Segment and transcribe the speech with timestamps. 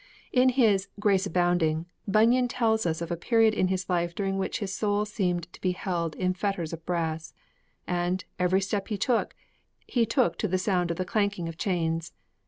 [0.33, 4.57] In his Grace Abounding, Bunyan tells us of a period in his life during which
[4.57, 7.35] his soul seemed to be held in fetters of brass;
[7.85, 9.35] and, every step he took,
[9.85, 12.13] he took to the sound of the clanking of chains.